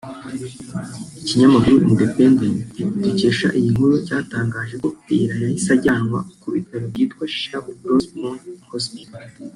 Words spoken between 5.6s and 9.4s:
ajyanwa ku bitaro byitwa Sharp Grossmont Hospital